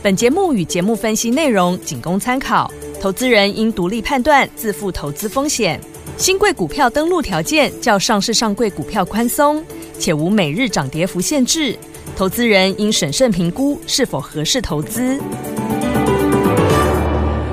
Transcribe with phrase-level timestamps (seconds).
[0.00, 5.80] 本节目与节目分析内容仅供参考，投资人应独立判断，自负投资风险。
[6.16, 9.60] 新贵股票登录条件较上市上柜股票宽松，
[9.98, 11.76] 且无每日涨跌幅限制，
[12.16, 15.18] 投资人应审慎评估是否合适投资。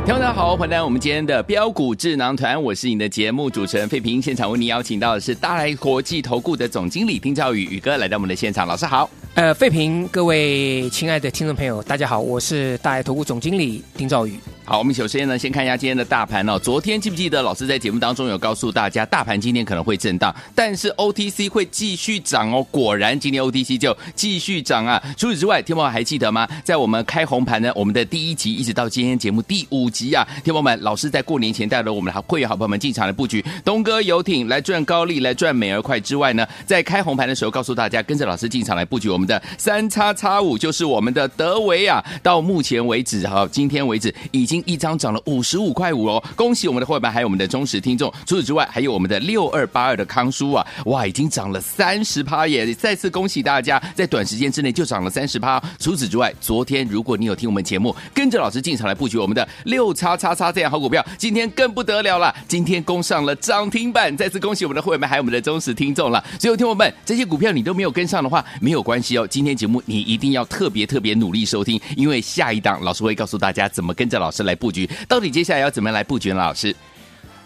[0.05, 4.21] 听众大家好，欢迎来到我们今天的标股智囊团，我是你的节目主持人费平。
[4.21, 9.09] 现场为您邀请到的是大来国际投顾的总经理丁兆宇宇哥来到我们的现场，老师好。
[9.35, 14.39] 呃，废平，各位亲爱的听众朋友，大家好，我是大爱投顾总经理丁兆宇。
[14.67, 16.57] 好，我们首先呢，先看一下今天的大盘哦。
[16.57, 22.65] 昨天记不记得老师在节目当中有告诉大家，大盘今天可能会震荡，但是 OTC 会继续涨哦。
[22.71, 24.99] 果然，今天 OTC 就继续涨啊。
[25.17, 26.47] 除此之外，天宝还记得吗？
[26.63, 42.03] 在我们开红盘呢，我们的第一集一直到今天节目第五集啊，天宝们，老师在过年前带了我们的会员好朋友们进场来布局东哥游艇来赚高利，来赚美而快之外呢，在开红盘的时候告诉大家，跟着老师进场来布局我们的三叉叉五，就是我们的德维啊。
[42.23, 46.23] 到目前为止，哈，今天为止已经一张涨了五十五块五哦！
[46.35, 48.11] 恭喜我们的伙伴，还有我们的忠实听众。
[48.25, 52.73] 除此之外，还有我们的六二八二的康叔啊，哇，已经涨了三十趴耶！
[52.73, 55.61] 再次恭喜大家，在短时间之内就涨了三十趴。
[55.79, 64.15] 除此之外，昨天如果你有听我们节目，跟着老师进场来布局我们的六叉叉叉这样好股票，今天更不得了了，今天攻上了涨停板。
[64.15, 66.23] 再次恭喜我们的伙伴，还有我们的忠实听众了。
[66.39, 69.27] 所有，听友们，这些股票你都没有跟上的话，没有关系哦。
[69.27, 74.89] 今天节目你一定要特别特别努力收听，因为下一档老师会告诉大家怎么跟着老师来布局。
[75.07, 76.35] 到底接下来要怎么样来布局呢？
[76.35, 76.75] 老师，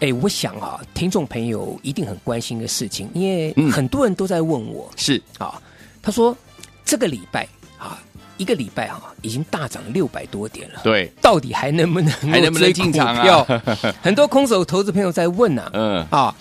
[0.00, 5.60] 哎，我想啊，听众朋友一定很关心的事情，因为很多人都在问我，嗯、是啊，
[6.00, 6.36] 他说
[6.84, 7.98] 这个礼拜啊，
[8.36, 13.46] 一个礼拜啊，已经大涨六百多点了，对，到底还能不能还能不能进场啊？
[14.00, 16.36] 很多空手投资朋友在问呢、啊，嗯啊，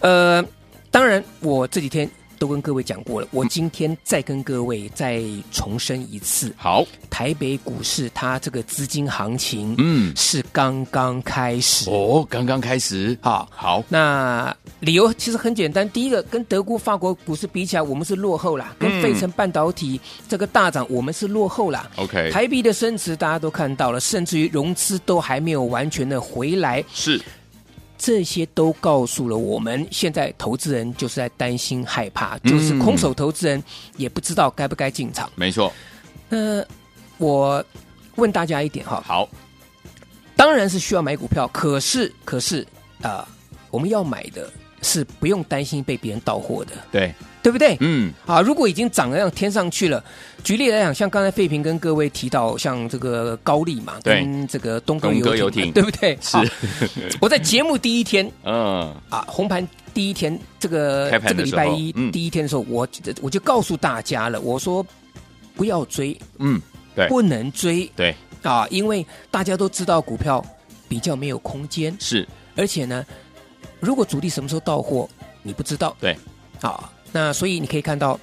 [0.00, 0.44] 呃，
[0.90, 2.10] 当然我这几天。
[2.40, 6.50] 都跟各位讲过了，我今天再跟各位再重申一次。
[6.56, 13.16] 好，台北股市它这个资金行情，嗯，是刚刚开始哦，刚刚开始。
[13.20, 21.90] 好，好，那理由其实很简单，第一个跟德国、法国股市比起来，我们是落后啦；跟费城半导体这个大涨，我们是落后啦。
[21.96, 26.82] OK，台币的升值大家都看到了，甚至于融资都还没有完全的回来。
[26.90, 27.20] 是。
[28.02, 33.62] 这些都告诉了我们，现在投资人就是在担心害怕，就是空手投资人
[33.98, 35.30] 也不知道该不该进场。
[35.34, 35.70] 没错。
[36.30, 36.64] 那
[37.18, 37.62] 我
[38.14, 39.28] 问大家一点哈，好，
[40.34, 42.62] 当然是需要买股票，可是可是
[43.02, 43.28] 啊、呃，
[43.70, 44.50] 我们要买的
[44.80, 46.72] 是不用担心被别人到货的。
[46.90, 47.14] 对。
[47.42, 47.76] 对不对？
[47.80, 50.02] 嗯，啊，如果已经涨得像天上去了，
[50.44, 56.18] 举例来讲，像刚才费平跟各位提到，像这个高丽嘛，跟这个东哥游艇，游艇对不对？
[56.20, 56.36] 是。
[57.20, 62.86] 我在节目第一天， 嗯，啊，红盘第一天，这个这个礼拜一、嗯、第一天的时候，我
[63.22, 64.84] 我就告诉大家了，我说
[65.54, 66.60] 不要追，嗯，
[66.94, 70.44] 对，不能追，对，啊，因为大家都知道股票
[70.88, 73.04] 比较没有空间，是，而且呢，
[73.80, 75.08] 如果主力什么时候到货，
[75.42, 76.14] 你不知道，对，
[76.60, 76.90] 啊。
[77.12, 78.18] 那所以你可以看到，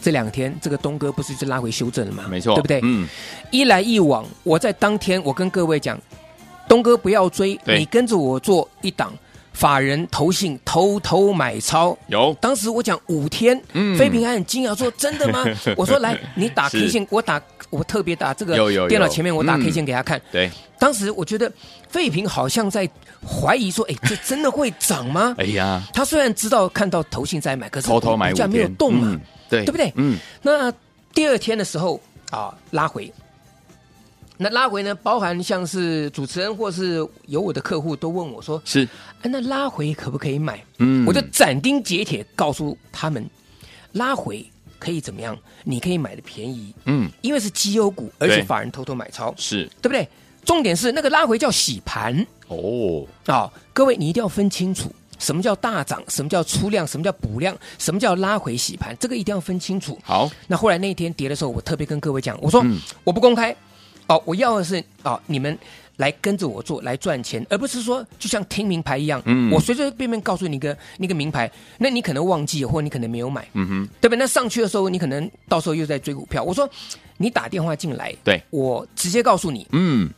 [0.00, 2.26] 这两天这个东哥不是就拉回修正了吗？
[2.28, 2.80] 没错，对不对？
[2.82, 3.06] 嗯，
[3.50, 6.00] 一来一往，我在当天我跟各位讲，
[6.68, 9.12] 东哥不要追，你跟着我做一档
[9.52, 11.96] 法人投信偷偷买超。
[12.06, 15.44] 有，当时我讲五天，嗯，飞平还很惊讶说：“真的吗？”
[15.76, 18.54] 我说：“来，你打 K 线，我打，我特别打这个
[18.88, 20.18] 电脑前面，我打 K 线给他看。
[20.18, 21.50] 嗯”对，当时我觉得
[21.88, 22.88] 飞平好像在。
[23.22, 29.20] 怀疑说：“哎， 这真的会涨吗？”哎呀，他虽然知道看到投信在买，可是偷偷买，股价没有动嘛，嗯、
[29.50, 29.92] 对对不对？
[29.96, 30.18] 嗯。
[30.40, 30.72] 那
[31.12, 33.12] 第二天的时候啊，拉回，
[34.38, 38.88] 那拉回呢，包含像是主持人或是有我的客户都问我说：“是，
[39.20, 43.22] 哎，那拉回可不可以买？”嗯，我就斩钉截铁告诉他们，
[43.92, 44.42] 拉回
[44.80, 45.38] 可以怎么样？
[45.62, 50.08] 你可以买的便宜，嗯，因为是绩优股，而且法人偷偷买超，是对不对？
[50.44, 52.26] 重点是那个拉回叫洗盘。
[52.48, 59.98] 哦，啊、哦，各位，你一定要分清楚，什么叫大涨，什么叫出量，什么叫补量，什么叫拉回洗盘，这个一定要分清楚。
[60.02, 63.54] 好，那后来那一天跌的时候，我特别跟各位讲，我说、嗯、我不公开，
[64.08, 65.56] 哦，我要的是啊、哦，你们
[66.00, 74.18] 来跟着我做，来赚钱，而不是说就像听名牌一样，嗯，我随随便便告诉你一个那个名牌，那你可能忘记，或你可能没有买，嗯哼，对不对？
[74.18, 76.42] 那上去的时候，你可能到时候又在追股票。
[76.42, 76.68] 我说
[77.18, 80.10] 你打电话进来，对，我直接告诉你，嗯。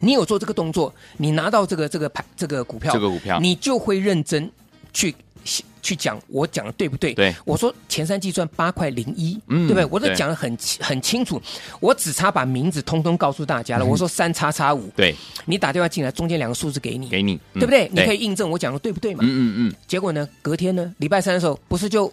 [0.00, 4.50] 你有做这个动作，你拿到这个这个牌这个股票，这个股票，你就会认真
[4.92, 5.14] 去
[5.82, 7.12] 去讲，我讲的对不对？
[7.14, 9.84] 对，我说前三季赚八块零一，嗯，对不对？
[9.90, 11.40] 我都讲的很很清楚，
[11.78, 13.84] 我只差把名字通通告诉大家了。
[13.84, 15.14] 嗯、我说三叉叉五，对，
[15.44, 17.86] 你打电话进来，中间两个数字给你，给你，对不对？
[17.88, 19.20] 嗯、你可以印证我讲的对不对嘛？
[19.22, 19.74] 嗯嗯嗯。
[19.86, 22.10] 结果呢，隔天呢，礼拜三的时候，不是就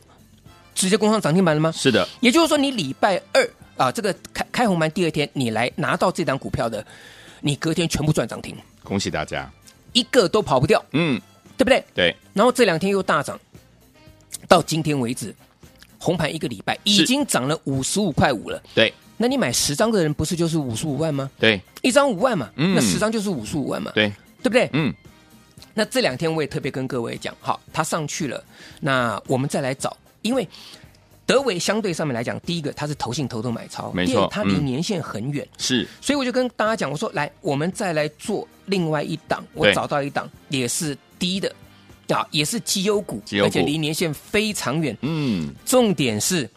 [0.75, 1.71] 直接攻上涨停板了吗？
[1.71, 6.85] 是的，也就是说，你礼拜二啊，这个开开红盘第二天，你来拿到这档股票的，
[7.39, 8.53] 你隔天全部赚涨停，
[8.83, 9.49] 恭喜大家，
[9.93, 11.19] 一个都跑不掉，嗯，
[11.61, 11.83] 对不对？
[11.93, 12.15] 对。
[12.33, 13.39] 然后这两天又大涨。
[14.47, 15.33] 到今天为止，
[15.99, 18.61] 红盘一个礼拜已经涨了五十五块五了。
[18.73, 21.29] 对，那你买十张的人不是就是五十五万吗？
[21.39, 23.91] 对，一张五万嘛，嗯、那十张就是五十五万嘛。
[23.93, 24.09] 对，
[24.41, 24.69] 对不对？
[24.73, 24.93] 嗯。
[25.73, 28.43] 那这两天我也特别跟各位讲，好，它上去了，
[28.79, 30.45] 那我们再来找，因为
[31.25, 41.55] 德伟相对上面来讲，第一个它是投信偷偷买超，没错，第二它离年限很远，是、嗯，所以我就跟大家讲，我说来，我们再来做另外一档，我找到一档也是低的。
[42.09, 44.97] 啊，也是绩优股，而且离年限非常远。
[44.99, 46.49] 嗯，重点是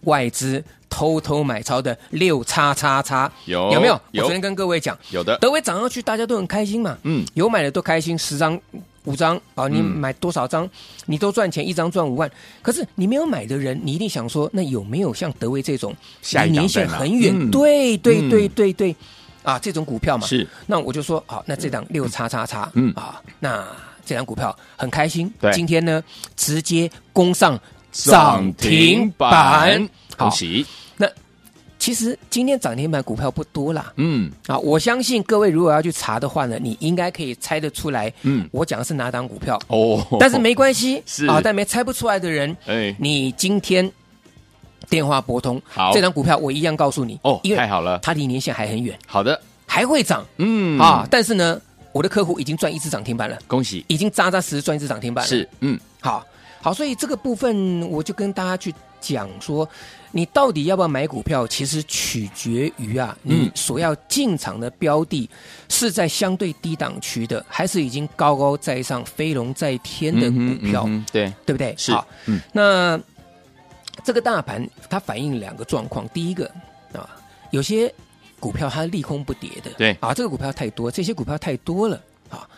[0.00, 3.94] 外资偷偷买超的六叉叉叉，有有没有？
[4.14, 5.38] 我昨天跟各位讲，有的。
[5.38, 6.98] 德威涨上去，大家都很开心嘛。
[7.04, 8.60] 嗯，有买的都开心，十张、
[9.04, 10.68] 五张啊，你买多少张，
[11.06, 12.28] 你都赚钱，一张赚五万。
[12.60, 15.94] 可是你没有买的人，你一定想说，那有没有像德威这种
[16.32, 17.48] 离年限很远？
[17.52, 18.96] 对对对对对，
[19.48, 20.26] 啊，这种股票嘛。
[20.26, 20.46] 是。
[20.66, 22.92] 那我就说，好，那这档六叉叉叉，嗯。
[22.94, 23.64] 啊，那。
[24.04, 26.02] 这张股票很开心，对，今天呢
[26.34, 27.60] 直接攻上
[27.92, 29.86] 涨停板，
[30.16, 30.64] 恭喜！
[30.96, 31.06] 那
[31.78, 34.32] 其实今天涨停板股票不多啦，嗯。
[34.46, 39.60] 啊，我相信各位如果要去查的话呢，你应该可以猜得出来，嗯，我讲的是哪档股票。
[39.66, 41.26] 哦，但是没关系， 是。
[41.26, 43.92] 啊，但没猜不出来的人，哎，你今天
[44.88, 51.60] 电话拨通，好，这张股票我一样告诉你哦，太好了，它离年限还很远，好的，还会涨，嗯啊，但是呢。
[51.90, 53.84] 我的客户已经赚一只涨停板了，恭喜！
[53.88, 55.28] 已经扎扎实实赚一只涨停板了。
[55.28, 56.24] 是，嗯，好，
[56.60, 59.68] 好，所以这个部分我就跟大家去讲说，
[60.12, 65.28] 你到底要不要买股票，其实取决于啊，你所要进场的标的
[65.70, 70.84] 是在相对低档区的，还是已经高高在上、飞龙在天的股票？
[70.86, 71.74] 嗯嗯、对，对不对？
[71.76, 73.00] 是，好，嗯，那
[74.08, 76.50] 这个大盘它反映两个状况，第一个
[76.94, 77.06] 啊，
[77.50, 77.92] 有些。
[78.40, 82.00] 股票它利空不跌的，对啊，这个股票太多，这些股票太多了
[82.30, 82.48] 啊。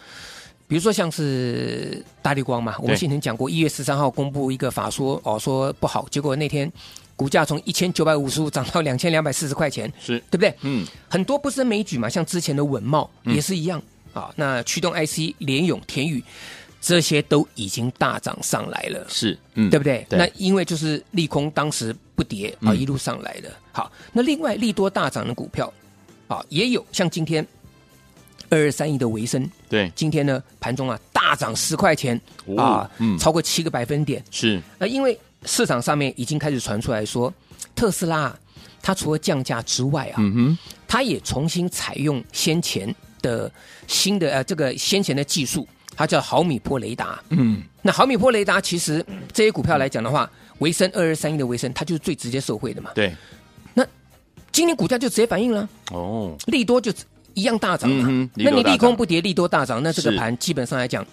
[0.68, 6.70] 比如说像是大立光嘛，我们先前讲过，一月十三号公布一个法说哦，说不好，结果那天
[7.16, 10.54] 股价从一千九百五十五涨到两千两百四十块钱，是对不对？
[10.60, 13.82] 嗯，很多不胜枚举嘛，像之前的稳懋也是一样、
[14.12, 14.30] 嗯、啊。
[14.36, 16.22] 那驱动 IC 联勇、田宇
[16.80, 20.06] 这些都已经大涨上来了，是，嗯，对不对？
[20.08, 23.48] 对，那因为就是利空当时不跌啊，一路上来的。
[23.48, 25.72] 嗯好，那另外利多大涨的股票，
[26.26, 27.46] 啊，也有像今天
[28.48, 34.60] 二二三一的维生，对，今天呢盘中啊大涨十块钱、哦、啊，嗯，超过七个百分点，是。
[34.76, 37.32] 那因为市场上面已经开始传出来说，
[37.76, 38.36] 特斯拉
[38.82, 42.92] 它除了降价之外啊，嗯哼，它也重新采用先前
[43.22, 43.50] 的
[43.86, 45.66] 新的呃这个先前的技术，
[46.00, 49.04] 它叫毫米波雷达，嗯，那毫米波雷达其实
[49.34, 50.30] 这些股票来讲的话。
[50.60, 52.90] 维生二二三一的维生，它就是最直接受惠的嘛。
[52.94, 53.14] 对，
[53.72, 53.82] 那
[54.52, 55.66] 今天股价就直接反应了。
[55.90, 56.92] 哦，利多就
[57.32, 58.06] 一样大涨嘛。
[58.08, 61.04] 嗯、那你利空不跌，利多大涨，那这个盘基本上来讲，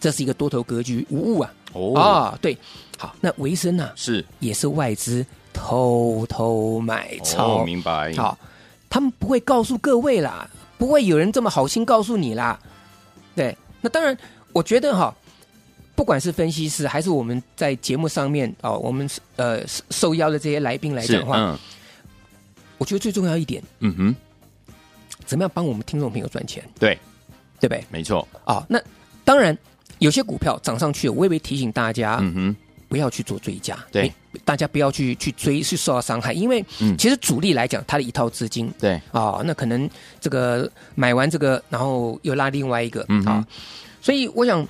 [0.00, 1.52] 这是一个多头格局，无误啊。
[1.72, 2.56] 哦啊，对，
[2.98, 3.92] 好，那维生呢、啊？
[3.94, 8.12] 是也是外资偷偷买超、哦，明白？
[8.16, 8.36] 好，
[8.88, 12.58] 他们不会告诉各位啦，不会有人这么好心告诉你啦。
[13.80, 14.16] 对，那当然，
[14.52, 15.14] 我觉得哈。
[15.96, 19.06] 不管是分析师还是我们在节目上面哦，我们
[19.36, 19.60] 呃
[19.90, 21.58] 受邀的这些来宾来讲的话，嗯，
[22.78, 24.74] 我觉得最重要一点，嗯哼，
[25.26, 26.64] 怎么样帮我们听众朋友赚钱？
[26.78, 26.98] 对，
[27.60, 27.84] 对不对？
[27.90, 28.26] 没错。
[28.46, 28.80] 哦，那
[29.26, 29.54] 当然
[29.98, 32.56] 有些股票涨上去，我也会提醒大家，嗯哼，
[32.90, 34.12] 不要去做追加，对，
[34.44, 36.62] 大家不要去去追，去受到伤害，因为
[36.98, 39.88] 其实主力来讲，他的一套资金，对，啊，那可能
[40.20, 43.46] 这个买完这个，然后又拉另外一个，嗯啊，
[44.02, 44.68] 所以我想。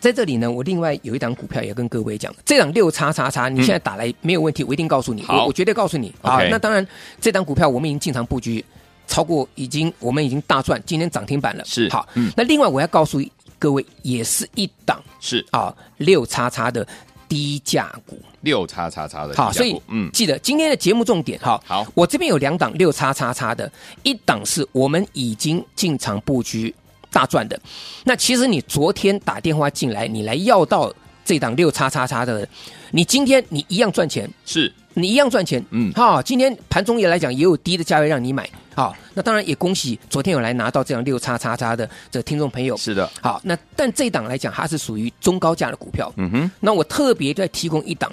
[0.00, 6.42] 在这里呢，我另外有一档股票也跟各位讲，这档六叉叉叉，你现在打来没有问题，我一定告诉你，我我绝对告诉你啊。
[6.50, 6.86] 那当然，
[7.20, 8.62] 这档股票我们已经进场布局，
[9.06, 11.64] 超过已经我们已经大赚，今天涨停板了。
[11.64, 11.88] 是。
[11.88, 13.20] 好，那另外我要告诉
[13.58, 16.86] 各位，也是一档是啊六叉叉的
[17.28, 21.60] 低价股，六叉叉叉的好，所以嗯，记得今天的节目重点哈。
[21.66, 23.70] 好，我这边有两档六叉叉叉的，
[24.02, 26.74] 一档是我们已经进场布局。
[27.08, 27.58] 大赚的，
[28.04, 30.92] 那其实你昨天打电话进来，你来要到
[31.24, 32.46] 这档六叉叉叉的，
[32.90, 42.76] 你今天你一样赚钱，是你一样赚钱，嗯，好，今天盘中也来讲也有低的价位让你买，好，那当然也恭喜昨天有来拿到这样六叉叉叉的这听众朋友。
[42.76, 46.12] 是的，好，那但这档来讲，它是属于中高价的股票。
[46.18, 48.12] 嗯哼，那我特别再提供一档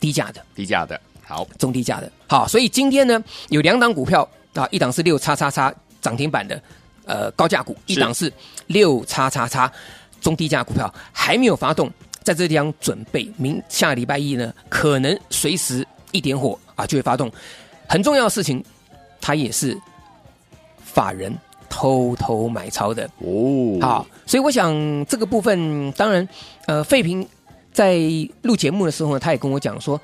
[0.00, 2.10] 低价的，低价的，好，中低价的。
[2.26, 6.58] 好，所以今天呢有两档股票啊，一档是六叉叉叉涨停板的
[7.04, 8.32] 呃高价股，一档是
[8.68, 9.70] 六叉叉叉
[10.22, 17.30] 中低价股票，还没有发动，在这地方准备，明下礼拜一呢可能随时一点火啊就会发动。
[17.86, 18.64] 很重要的事情，
[19.24, 19.74] 它也是
[20.84, 21.34] 法人
[21.66, 23.80] 偷偷买超的哦。
[23.80, 24.74] 好，所以我想
[25.06, 26.28] 这个部分，当然，
[26.66, 27.26] 呃，费平
[27.72, 27.98] 在
[28.42, 29.98] 录节目的时候呢，他也跟我讲说，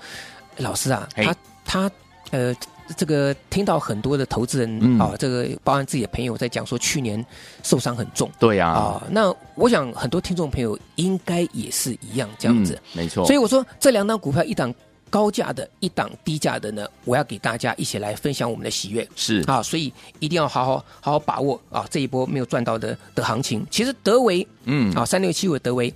[0.56, 1.36] 老师啊，他
[1.66, 1.90] 他
[2.30, 2.56] 呃，
[2.96, 7.22] 这个听到很多的投资人、嗯、啊，这个包含自己的朋友在讲说，去年
[7.62, 8.30] 受伤很重。
[8.38, 8.80] 对呀、啊。
[8.80, 13.26] 啊，那我想很多听众朋友应该也是一样这样子，嗯、没错。
[13.26, 14.74] 所以我说这两档股票一档。
[15.10, 19.06] 高价的一档，低价的呢，我要给大家一起来分享我们的喜悦。
[19.16, 23.66] 是啊，所以一定要好好好好把握啊这一波没有赚到的的行情。
[23.70, 25.92] 其实德维，嗯啊，三六七五的德维，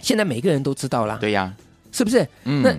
[0.00, 1.16] 现在每个人都知道啦。
[1.20, 1.54] 对呀，
[1.92, 2.26] 是不是？
[2.44, 2.60] 嗯。
[2.62, 2.74] 那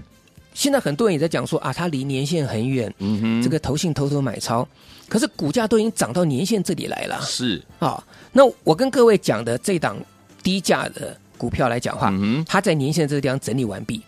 [0.53, 4.67] 现在很多人也在讲说啊，它离年线很远，嗯哼，这个投信偷偷买超，
[5.07, 7.21] 可是股价都已经涨到年线这里来了。
[7.21, 8.03] 是啊，
[8.33, 9.97] 那我跟各位讲的这档
[10.43, 14.01] 低价的股票来讲话，嗯，它在年线这个地方整理完毕。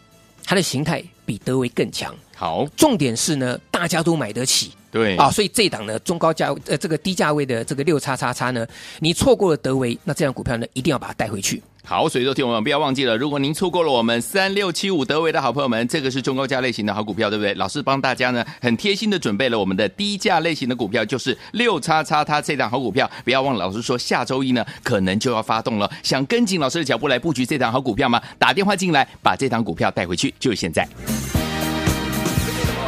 [0.43, 5.15] 它的形态比德维更强，好，重点是呢，大家都买得起，对。
[5.15, 8.67] 啊，所以这档呢，中高价呃这个低价位的这个六叉叉叉呢，
[8.99, 11.61] 你错过了德维，那这样股票呢，一定要把它带回去。
[11.83, 17.53] 好，所以说听我们不要忘记了，如果您错过了我们三六七五德微的好朋友们，这个是中高价类型的好股票，对不对？
[17.55, 28.21] 老师帮大家呢很贴心的准备了我们的低价类型的股票，就是六叉叉叉这档好股票，不要忘了，老师说下周一呢可能就要发动了，想跟紧老师的脚步来布局这档好股票吗？
[28.37, 30.87] 打电话进来，把这档股票带回去，就是现在。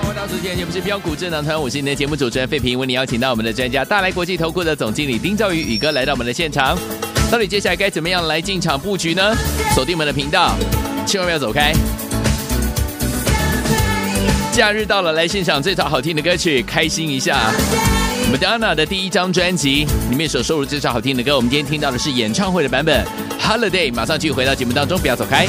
[0.07, 6.77] 回到时间，也不是标股智能团，我是你的节目主持人费平，为你邀请到我们的专家大来国际投顾的总经理丁兆宇宇哥来到我们的现场。
[7.33, 9.35] 到底接下来该怎么样来进场布局呢？
[9.73, 10.55] 锁定我们的频道，
[11.03, 11.73] 千万不要走开。
[14.51, 17.51] 假日到了，来欣赏最早好听的歌曲，开心一下。
[18.31, 23.03] Madonna 的第一张专辑里面所收录这首好听的歌，我们今天听到的是演唱会的版本
[23.41, 23.91] 《Holiday》。
[23.95, 25.47] 马上继续回到节目当中，不要走开。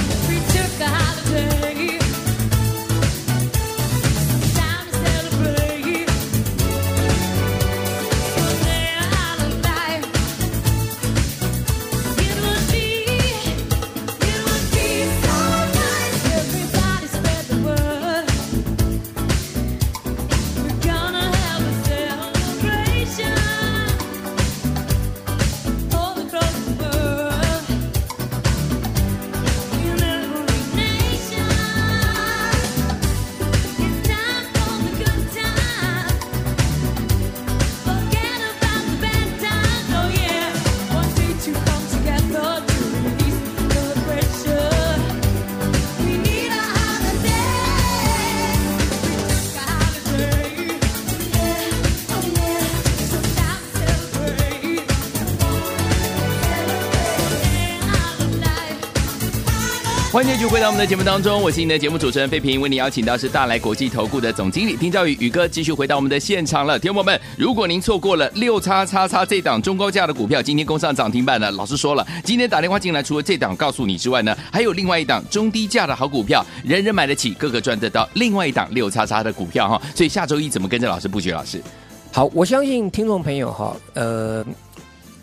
[60.25, 66.79] 欢迎继续回到我们的节目当中，我是你的节目主持人费平，为你邀请到是大来国际投顾的总经理丁兆宇宇哥，继续回到我们的现场了。
[66.79, 71.51] 听众朋友们，如果您错过了六叉叉叉这档中高价的股票，今天攻上涨停板了。
[71.51, 78.09] 老师说了，今天打电话进来，除了这档告诉你之外呢，还有另外一档中低价的好股票，人人买得起，个个赚得到。
[78.15, 81.33] 另外一档六叉叉的股票哈，所以下周一怎么跟着老师布局？
[81.33, 81.63] 老师，
[82.11, 84.43] 好，我相信听众朋友哈，呃。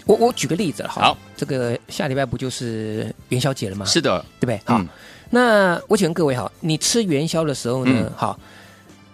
[0.06, 3.86] 我我举个例子好，好，这个下礼拜不就是元宵节了吗？
[3.86, 4.60] 是的，对不对？
[4.66, 4.88] 好，嗯、
[5.30, 8.40] 那我请问各位哈，你吃元宵的时候呢，嗯、好，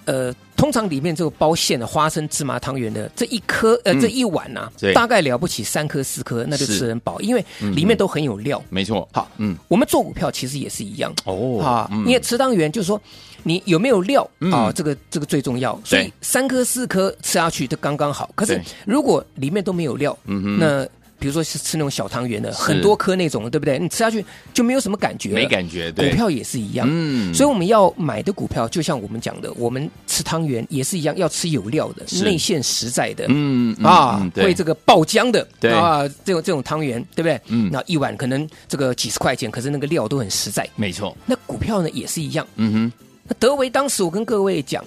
[0.06, 8.64] 呃，通常里面这个包馅的花生芝麻汤圆的这一颗呃这一碗呐、大概了不起三颗四颗，那就吃很饱，因为里面都很有料。
[8.70, 11.14] 没错，好，嗯，我们做股票其实也是一样。
[11.26, 13.00] 哦，好，因为吃汤圆就是说
[13.48, 14.30] 你有没有料？
[14.52, 18.30] 啊，这个这个最重要，所以三颗四颗吃下去都刚刚好。
[18.36, 20.86] 可是如果里面都没有料，那
[21.18, 23.80] 比如说是吃那种小汤圆的，很多颗那种，对不对？
[23.80, 24.24] 你吃下去
[24.54, 25.90] 就没有什么感觉，没感觉。
[25.94, 35.72] 对，股票也是一样，嗯，所以我们要买的股票，就像我们讲的，我们吃汤圆也是一样，要吃有料的，内馅实在的，嗯啊，会这个爆浆的，对。
[35.72, 37.42] 啊，这种这种汤圆，对不对？
[37.48, 41.16] 嗯，那一碗可能这个几十块钱，可是那个料都很实在，没错。
[41.26, 43.07] 那股票呢也是一样，嗯哼。
[43.28, 44.84] 那德维当时我跟各位讲，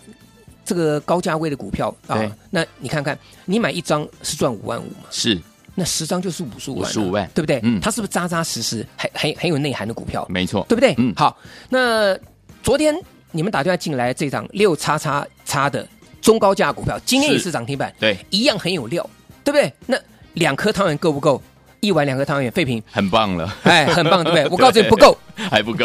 [0.64, 2.20] 这个高价位的股票啊，
[2.50, 5.08] 那你看看，你买一张是赚五万五嘛？
[5.10, 5.38] 是。
[5.74, 7.60] 那十张就是五十五万，五十五万，对不对？
[7.62, 10.26] 嗯，它是不是扎扎实实，很很很有内涵的股票？
[10.28, 10.94] 没错，对不对？
[10.98, 11.38] 嗯，好。
[11.68, 12.18] 那
[12.62, 12.94] 昨天
[13.30, 15.86] 你们打电话进来这张六叉叉叉的
[16.20, 19.08] 中高价股票，今天也是涨停板，对，一样很有料，
[19.44, 19.72] 对不对？
[19.86, 19.96] 那
[20.34, 21.40] 两颗汤圆够不够？
[21.80, 24.46] 一碗两个汤圆，废品很棒了，哎，很棒，对不对？
[24.52, 25.84] 我告诉你不够， 还不够。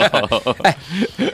[0.64, 0.75] 哎，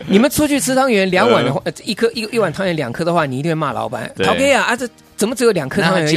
[0.07, 4.11] 你们出去吃汤圆，两碗的话，一颗一一碗汤圆两颗的话，你一定会骂老板。
[4.19, 4.87] OK 啊啊，这
[5.17, 6.15] 怎么只有两颗汤圆而已？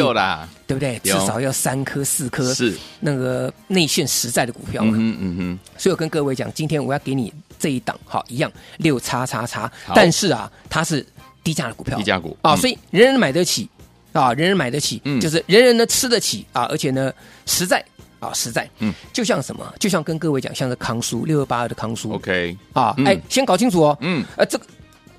[0.66, 0.98] 对不对？
[1.02, 4.92] 至少要三颗四颗，是那个内线实在的股票嘛。
[4.96, 5.58] 嗯嗯嗯。
[5.76, 11.04] 所以我跟各位讲，今天我要给你这一档，好，一样六叉叉叉，但是啊，它是
[11.42, 13.68] 低价的股票，低价股啊，所以人人买得起
[14.12, 17.10] 啊，人人买得起，嗯就是人人呢吃得起啊，而且呢
[17.46, 17.82] 实在。
[18.28, 24.64] 啊，实在，嗯，就像什么，就像跟各位讲，像是康叔六二八二的康叔，OK，啊，哎，先搞清楚哦，嗯，呃，这个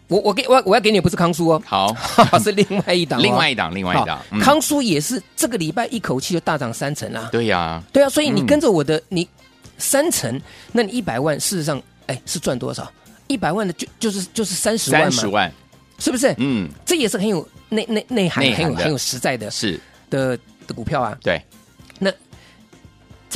[0.07, 1.95] 我我给我我要给你不是康叔哦，好，
[2.39, 9.27] 是另外一档，另外一档，另外一档，康叔也是这个礼拜一口气就大涨三成啦，对呀，对啊，所以你跟着我的，你
[9.77, 10.39] 三成，
[10.71, 12.91] 那你一百万，事实上，哎，是赚多少？
[13.27, 15.51] 一百万的就就是就是三十万嘛，三十万，
[15.97, 16.33] 是不是？
[16.37, 19.79] 嗯，这也是很有内内内涵，很有很有实在的，是。
[20.11, 21.41] 的的股票啊，对。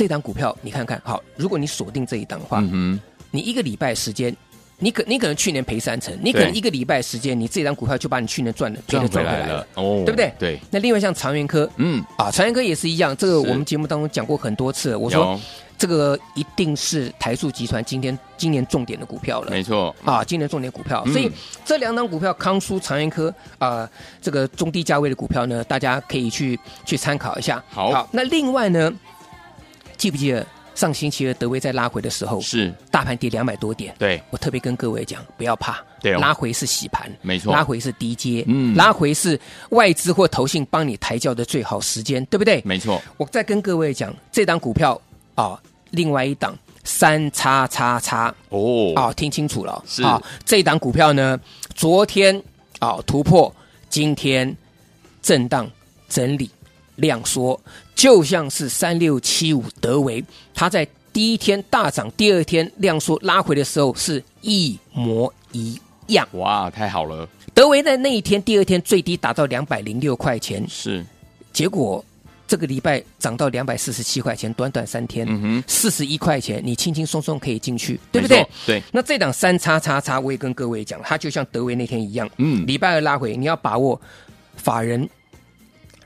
[0.00, 2.98] 这档股票你看看好，如果你锁定这一档的话，嗯、
[3.30, 4.34] 你一个礼拜时间，
[4.78, 10.32] 你可你可能去年赔三成，你可能一个礼拜时间，你这档股票就把你去年赚的赔的赚回来了，哦，对不对？
[10.38, 10.58] 对。
[10.70, 12.02] 那另外像长源科，嗯。
[12.16, 15.40] 啊，长源科也是一样，这个我们节目当中讲过很多次，我说有。
[15.76, 19.94] 这个一定是台塑集团今天今年重点的股票了，没错。
[20.02, 21.30] 啊，今年重点股票，嗯、所以
[21.62, 23.88] 这两档股票康舒、长源科啊，
[24.22, 27.62] 这个中低价位的股票呢，大家可以去去参考一下。
[27.68, 28.90] 好，好，那另外呢？
[30.00, 33.94] 记不记得上星期二德威在拉回的时候，是大盘跌两百多点。
[33.98, 39.38] 对，我特别跟各位讲，不要怕，对，拉回是洗盘，没错，拉回是低阶，嗯，拉回是
[39.72, 42.62] 外资或投信帮你抬轿的最好时间，对不对？
[42.64, 42.98] 没错。
[43.18, 44.98] 我再跟各位讲，这档股票
[45.34, 51.38] 啊，另外一档三叉叉叉哦，啊，听清楚了，是啊，这档股票呢，
[51.74, 52.42] 昨天
[52.78, 53.54] 啊突破，
[53.90, 54.56] 今天
[55.20, 55.70] 震荡
[56.08, 56.50] 整理。
[56.96, 57.58] 量缩，
[58.00, 66.26] 就像是三六七五德维，它在第一天大涨，第二天量缩拉回的时候是一模一样。
[66.32, 67.28] 哇，太好了！
[67.52, 71.04] 德维在那一天、第二天最低达到两百零六块钱，是。
[71.52, 72.02] 结果
[72.48, 78.42] 这个礼拜涨到两百四十七块钱，短短三天，嗯哼，四十一块钱，你轻轻松松可以进去，对不对？
[78.64, 78.82] 对。
[78.90, 84.00] 那这档三叉叉叉，我也跟各位讲，它就像德维那天一样，嗯，礼拜二拉回，你要把握
[84.56, 85.06] 法人。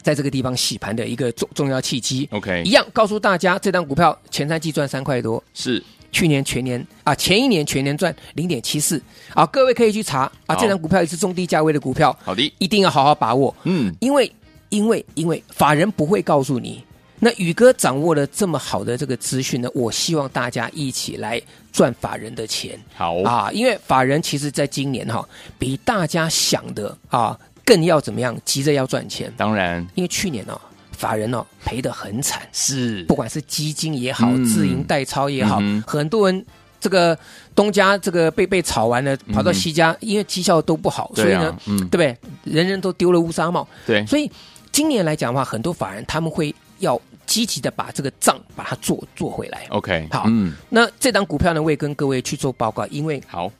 [0.05, 5.83] 在这个地方洗盘的一个重重要契机，OK，一样告诉大家，这张股票前三季赚三块多，是。
[6.13, 9.03] 去年全年啊，前一年全年赚零点七四，
[9.35, 14.31] 啊，各位可以去查啊，这张股票也是中低价位的股票，好的，一定要好好把握，嗯，因为
[14.69, 16.85] 因为因为法人不会告诉你，
[17.19, 23.21] 那宇哥掌握了这么好的这个资讯呢，我希望大家一起来赚法人的钱，好。
[23.23, 27.37] 啊，因为法人其实在今年哈，比大家想的啊。
[27.65, 28.37] 更要怎么样？
[28.45, 29.33] 急着要赚钱。
[29.37, 30.61] 当然，因为去年哦，
[30.93, 36.45] 法人哦赔得很惨，是不管是基金也好，嗯、自营代操也好，嗯、很多人
[36.81, 37.19] 这个
[37.55, 42.17] 东家这个被被炒完了，跑到西家，嗯、因为绩效都不好，所以呢，嗯、对不对？
[42.45, 43.67] 人人都丢了乌纱帽。
[43.87, 44.31] 对，所以
[44.71, 49.67] 今年来讲的话，很多法人他们会要积极的把这个账把它做做回来。
[49.71, 53.51] OK，好，嗯，那这档股票呢，我也跟各位去做报告，因为好，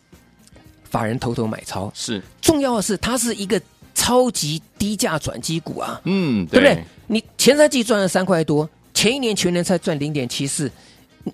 [0.91, 3.61] 法人偷偷买超是重要的是，它是一个。
[3.95, 6.85] 超级低价转机股啊，嗯，对，对不对？
[7.07, 10.71] 你前三季赚了三块多，前一年全年才赚零点七四，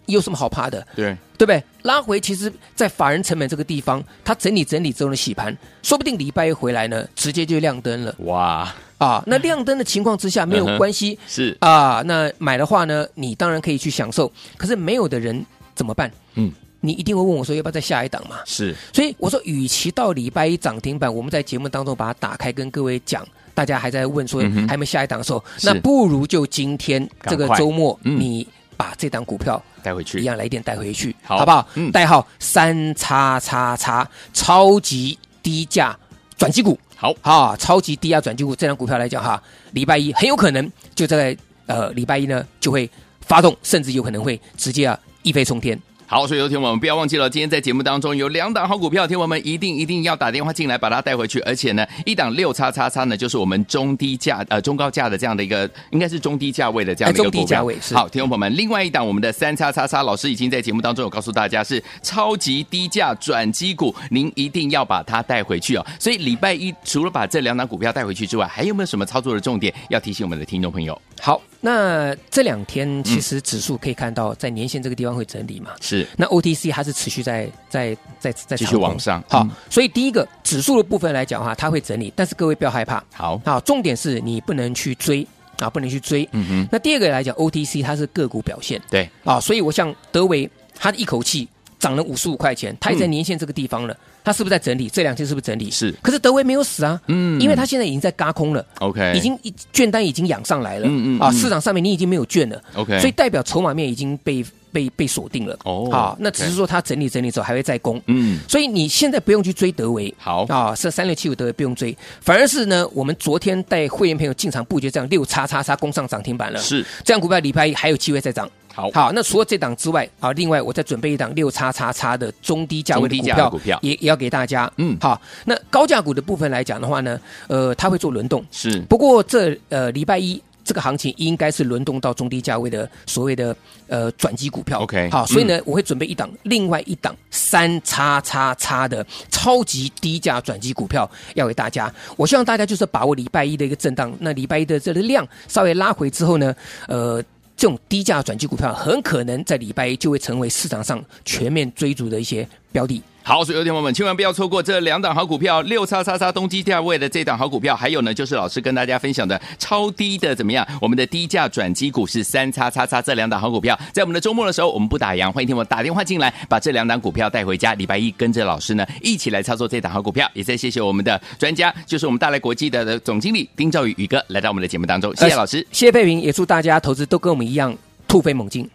[0.07, 0.87] 有什么好怕的？
[0.95, 1.63] 对，对不对？
[1.83, 8.15] 拉回其实，在法人成本这个地方，它整理整理之后的洗盘，说不定礼拜一回来呢，直接就亮灯了。
[8.21, 9.23] 哇啊！
[9.27, 12.03] 那亮灯的情况之下没有关系，是啊。
[12.05, 15.45] 那买的话呢，你当然可以去享受，可是没有的人
[15.75, 16.11] 怎么办？
[16.35, 16.53] 嗯。
[16.81, 18.37] 你一定会问我说要不要再下一档嘛？
[18.47, 31.45] 是，所以我说，与其到礼拜一涨停板，我们在节目当中把它打开，跟各位讲，大家还在问说还没下一档的时候，那不如就今天这个周末，你把这档股票带回去，一样来电带回去，好。
[31.45, 31.69] 不好？
[31.93, 35.95] 代号三叉叉叉，超级低价
[36.39, 37.15] 转机股，好。
[37.21, 42.89] 啊，超级低价转机股，这档股票来讲哈，礼拜一很有可能就在呃礼拜一呢就会
[43.21, 45.79] 发动，甚至有可能会直接啊一飞冲天。
[46.11, 57.41] 好，所以有听我们不要忘记了，今天在节目当中有两档好股票，听我们一定一定要打电话进来把它带回去，而且呢，一档六叉叉叉呢，就是我们中低价呃中高价的这样的一个，应该是中低价位的这样的一个股票。
[57.41, 57.95] 中低价位是。
[57.95, 65.87] 好，听众朋友们，另外一档我们的三叉叉叉老师已经在节目当中有告诉大家是超级低价转机股，您一定要把它带回去哦。
[66.01, 71.01] 所以礼拜一除了把这两档股票带回去之外，还有没有什么操作的重点要提醒我们的听众朋友？
[71.21, 75.73] 好，那这两天其实指数可以看到在年线这个地方会整理嘛？
[75.81, 76.07] 是。
[76.17, 79.23] 那 OTC 它是持续在在在在继续往上。
[79.29, 83.05] 好，所以第一个指数的部分来讲的话，它会整理，但是各位不要害怕。
[83.13, 85.27] 好，好，重点是你不能去追
[85.59, 86.27] 啊，不能去追。
[86.33, 86.69] 嗯哼。
[86.73, 88.81] 那第二个来讲，OTC 它是个股表现。
[88.91, 89.09] 对。
[89.25, 91.47] 啊，所以我像德维，它一口气
[91.81, 93.93] 涨了五十五块钱，它也在年线这个地方了。
[93.95, 94.87] 嗯它是不是在整理？
[94.87, 95.71] 这两天是不是整理？
[95.71, 95.91] 是。
[96.03, 99.35] 可是德威没有死啊，嗯，因为它现在已经在嘎空了，OK，已经
[99.73, 110.47] 券单已经养上来了，嗯嗯啊，市场上面你已经没有券了，OK，所以代表筹码面已经被被被锁定了，哦，好，那只是说它整理整理之后还会再攻，嗯，所以你现在不用去追德维，好。
[110.49, 118.51] 啊，是三六七五德维不用追，反而是呢，我们昨天带会员朋友进场布局这样六叉叉叉攻上涨停板了，是，这样股票礼拜一还有机会再涨。
[118.73, 123.79] 好，好，那除了这档之外，啊，另外我再准备一档六叉叉叉的中低价位的股票，股票。
[123.83, 124.71] 也也要给大家。
[124.77, 128.81] 嗯，好，那高价股的部分来讲的话呢，呃，它会做轮动，是。
[128.89, 133.57] 不过这呃礼拜一这个行情应该是轮动到中低价位的所谓的
[133.89, 134.79] 呃转机股票。
[134.79, 141.93] OK，好，所以呢，嗯、我会准备一档另外一档三叉叉叉的超级低价转机股票要给大家。
[142.17, 146.55] 我希望大家就是把握礼拜一的一个震荡，那礼拜一的这个量稍微拉回之后呢，
[146.87, 147.21] 呃。
[147.57, 153.03] 这种低价转机股票很可能在礼拜一就会成为市场上全面追逐的一些标的。
[153.23, 160.67] 好，所以有听友们千万不要错过这两档好股票，六叉叉叉东基价位的这档好股票，还有呢就是老师跟大家分享的超低的怎么样？
[160.81, 167.75] 我们的低价转机股是三叉叉叉这两档好股票，在我们的周末的时候，我们不打烊，欢迎听我打电话进来，把这两档股票带回家。
[167.75, 177.77] 礼拜一跟着老师呢一起来操作这档好股票，也再谢谢我们的专家，就是我们大来国际的的总经理丁兆宇宇哥来到我们的节目当中，谢谢老师，谢谢佩平，也祝大家投资都跟我们一样
[178.09, 178.69] 突飞猛进。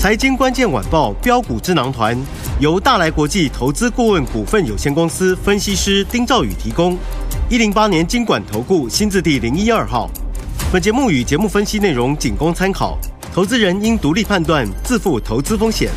[0.00, 2.16] 财经关键晚报标股智囊团
[2.58, 6.96] 由大来国际投资顾问股份有限公司分析师丁兆宇提供。
[7.50, 10.08] 一零八年经管投顾新字第零一二号。
[10.72, 12.96] 本节目与节目分析内容仅供参考，
[13.30, 15.90] 投资人应独立判断，自负投资风险。